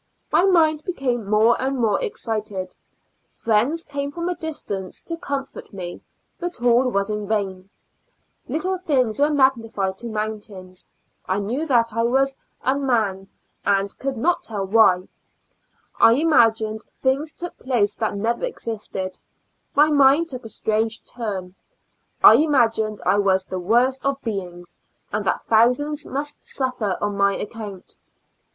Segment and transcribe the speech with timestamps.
[0.31, 2.73] My mind became more and more excited;
[3.31, 6.01] friends came from a distance to comfort me,
[6.39, 7.69] but all was in vain;
[8.47, 10.87] little things were magnified to mountains;
[11.27, 13.29] I knew that I was unmanned,
[13.63, 15.07] and could not tell why;
[15.99, 19.19] I imagined things took place that never existed;
[19.75, 21.53] my mind took a strange turn;
[22.23, 24.77] I imagined I was the worst of beings,
[25.13, 27.97] and that thousands must suffer on my account.